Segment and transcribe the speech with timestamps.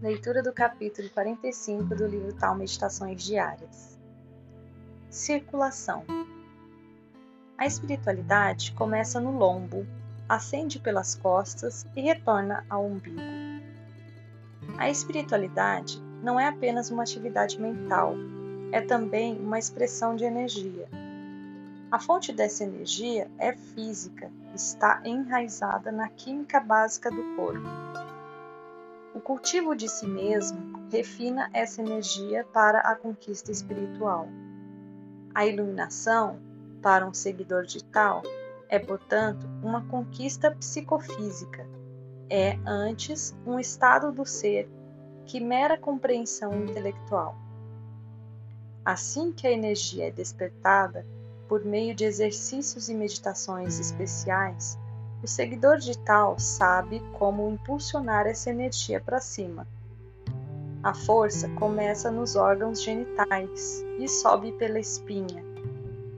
[0.00, 3.98] Leitura do capítulo 45 do livro Tal Meditações Diárias.
[5.10, 6.04] Circulação.
[7.58, 9.84] A espiritualidade começa no lombo,
[10.28, 13.20] ascende pelas costas e retorna ao umbigo.
[14.78, 18.14] A espiritualidade não é apenas uma atividade mental,
[18.70, 20.88] é também uma expressão de energia.
[21.90, 28.07] A fonte dessa energia é física, está enraizada na química básica do corpo
[29.18, 34.28] o cultivo de si mesmo refina essa energia para a conquista espiritual.
[35.34, 36.38] A iluminação,
[36.80, 38.22] para um seguidor de tal,
[38.68, 41.66] é, portanto, uma conquista psicofísica.
[42.30, 44.70] É, antes, um estado do ser
[45.26, 47.36] que mera compreensão intelectual.
[48.84, 51.04] Assim que a energia é despertada
[51.48, 54.78] por meio de exercícios e meditações especiais,
[55.22, 59.66] o seguidor de tal sabe como impulsionar essa energia para cima.
[60.82, 65.42] A força começa nos órgãos genitais e sobe pela espinha.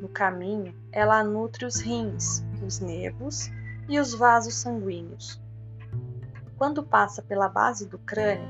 [0.00, 3.50] No caminho, ela nutre os rins, os nervos
[3.88, 5.40] e os vasos sanguíneos.
[6.56, 8.48] Quando passa pela base do crânio,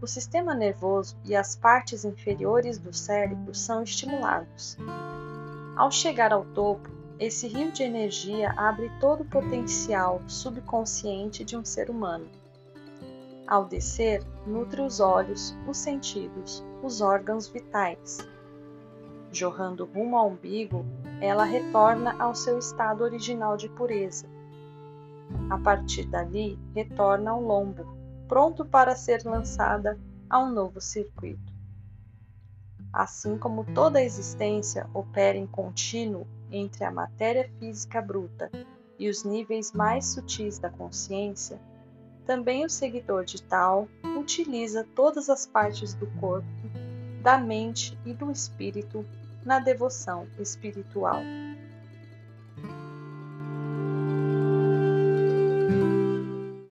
[0.00, 4.78] o sistema nervoso e as partes inferiores do cérebro são estimulados.
[5.76, 6.88] Ao chegar ao topo,
[7.20, 12.26] esse rio de energia abre todo o potencial subconsciente de um ser humano.
[13.46, 18.26] Ao descer, nutre os olhos, os sentidos, os órgãos vitais.
[19.30, 20.86] Jorrando rumo ao umbigo,
[21.20, 24.26] ela retorna ao seu estado original de pureza.
[25.50, 27.84] A partir dali, retorna ao lombo,
[28.26, 31.49] pronto para ser lançada a um novo circuito.
[32.92, 38.50] Assim como toda a existência opera em contínuo entre a matéria física bruta
[38.98, 41.60] e os níveis mais sutis da consciência,
[42.26, 46.46] também o seguidor de tal utiliza todas as partes do corpo,
[47.22, 49.04] da mente e do espírito
[49.44, 51.20] na devoção espiritual.